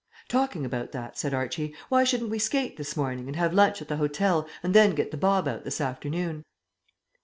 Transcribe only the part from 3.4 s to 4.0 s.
lunch at the